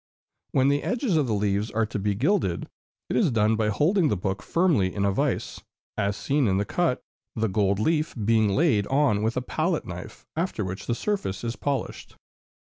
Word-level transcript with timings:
When 0.53 0.69
the 0.69 0.81
edges 0.81 1.15
of 1.15 1.27
the 1.27 1.35
leaves 1.35 1.69
are 1.69 1.85
to 1.85 1.99
be 1.99 2.15
gilded, 2.15 2.67
it 3.07 3.15
is 3.15 3.29
done 3.29 3.55
by 3.55 3.67
holding 3.67 4.07
the 4.07 4.17
books 4.17 4.43
firmly 4.47 4.91
in 4.95 5.05
a 5.05 5.11
vise, 5.11 5.61
as 5.95 6.17
seen 6.17 6.47
in 6.47 6.57
the 6.57 6.65
cut, 6.65 7.03
the 7.35 7.47
gold 7.47 7.77
leaf 7.77 8.15
being 8.15 8.49
laid 8.49 8.87
on 8.87 9.21
with 9.21 9.37
a 9.37 9.43
pallet 9.43 9.85
knife; 9.85 10.25
after 10.35 10.65
which 10.65 10.87
the 10.87 10.95
surface 10.95 11.43
is 11.43 11.55
polished. 11.55 12.15